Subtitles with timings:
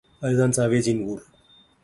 [0.21, 1.23] அதுதான் ஸாவேஜின் ஊர்.